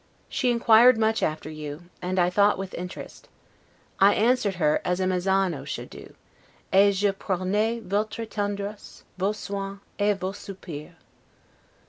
She 0.27 0.49
inquired 0.49 0.97
much 0.97 1.21
after 1.21 1.47
you, 1.47 1.83
and, 2.01 2.17
I 2.17 2.31
thought, 2.31 2.57
with 2.57 2.73
interest. 2.73 3.29
I 3.99 4.15
answered 4.15 4.55
her 4.55 4.81
as 4.83 4.99
a 4.99 5.05
'Mezzano' 5.05 5.63
should 5.63 5.91
do: 5.91 6.15
'Et 6.73 6.91
je 6.93 7.11
pronai 7.13 7.81
votre 7.83 8.25
tendresse, 8.25 9.03
vos 9.19 9.37
soins, 9.37 9.77
et 9.99 10.17
vos 10.19 10.35
soupirs'. 10.35 10.95